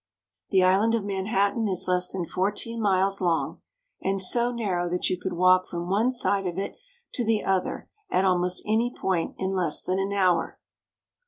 The 0.49 0.63
island 0.63 0.95
of 0.95 1.03
Manhattan 1.05 1.67
is 1.67 1.87
less 1.87 2.09
than 2.09 2.25
fourteen 2.25 2.81
miles 2.81 3.21
long, 3.21 3.61
and 4.01 4.19
so 4.19 4.51
narrow 4.51 4.89
that 4.89 5.11
you 5.11 5.19
could 5.19 5.33
walk 5.33 5.67
from 5.67 5.91
one 5.91 6.09
side 6.09 6.47
of 6.47 6.57
it 6.57 6.75
to 7.13 7.23
the 7.23 7.43
other 7.43 7.87
at 8.09 8.25
almost 8.25 8.63
any 8.65 8.91
point 8.91 9.35
in 9.37 9.51
less 9.51 9.83
than 9.83 9.99
an 9.99 10.11
hour. 10.11 10.57